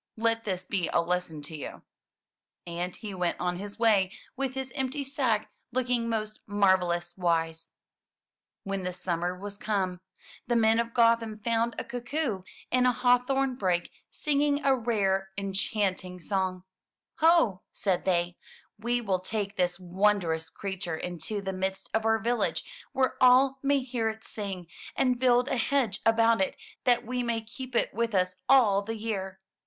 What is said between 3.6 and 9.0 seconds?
way with his empty sack, looking most marvelous wise. 84 THROUGH FAIRY HALLS When the